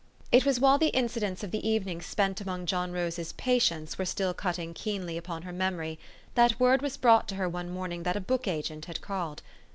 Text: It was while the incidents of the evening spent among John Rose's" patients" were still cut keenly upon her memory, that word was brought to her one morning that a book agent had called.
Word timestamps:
It 0.31 0.45
was 0.47 0.59
while 0.59 0.79
the 0.79 0.87
incidents 0.95 1.43
of 1.43 1.51
the 1.51 1.63
evening 1.69 2.01
spent 2.01 2.41
among 2.41 2.65
John 2.65 2.91
Rose's" 2.91 3.33
patients" 3.33 3.99
were 3.99 4.05
still 4.05 4.33
cut 4.33 4.57
keenly 4.73 5.15
upon 5.15 5.43
her 5.43 5.53
memory, 5.53 5.99
that 6.33 6.59
word 6.59 6.81
was 6.81 6.97
brought 6.97 7.27
to 7.27 7.35
her 7.35 7.47
one 7.47 7.69
morning 7.69 8.01
that 8.01 8.15
a 8.17 8.19
book 8.19 8.47
agent 8.47 8.85
had 8.85 9.01
called. 9.01 9.43